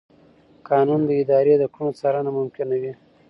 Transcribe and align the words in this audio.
قانون 0.69 1.01
د 1.05 1.11
ادارې 1.21 1.53
د 1.59 1.63
کړنو 1.73 1.89
څارنه 1.99 2.31
ممکنوي. 2.39 2.93